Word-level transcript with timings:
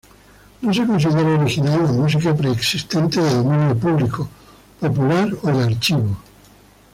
No 0.63 0.73
se 0.77 0.83
considera 0.91 1.29
original 1.33 1.83
la 1.83 1.91
música 1.97 2.33
preexistente, 2.35 3.21
de 3.21 3.35
dominio 3.35 3.77
público, 3.85 4.27
popular 4.79 5.27
o 5.43 5.47
de 5.55 5.61
archivo. 5.69 6.11